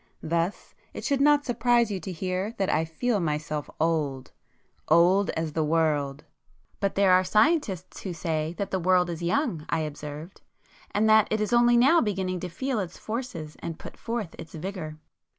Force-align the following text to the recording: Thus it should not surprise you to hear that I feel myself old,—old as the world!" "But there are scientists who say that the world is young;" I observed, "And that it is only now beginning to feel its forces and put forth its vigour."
Thus 0.23 0.73
it 0.95 1.03
should 1.03 1.21
not 1.21 1.45
surprise 1.45 1.91
you 1.91 1.99
to 1.99 2.11
hear 2.11 2.55
that 2.57 2.71
I 2.71 2.85
feel 2.85 3.19
myself 3.19 3.69
old,—old 3.79 5.29
as 5.37 5.53
the 5.53 5.63
world!" 5.63 6.23
"But 6.79 6.95
there 6.95 7.11
are 7.11 7.23
scientists 7.23 8.01
who 8.01 8.11
say 8.11 8.55
that 8.57 8.71
the 8.71 8.79
world 8.79 9.11
is 9.11 9.21
young;" 9.21 9.63
I 9.69 9.81
observed, 9.81 10.41
"And 10.89 11.07
that 11.07 11.27
it 11.29 11.39
is 11.39 11.53
only 11.53 11.77
now 11.77 12.01
beginning 12.01 12.39
to 12.39 12.49
feel 12.49 12.79
its 12.79 12.97
forces 12.97 13.55
and 13.59 13.77
put 13.77 13.95
forth 13.95 14.33
its 14.39 14.55
vigour." 14.55 14.97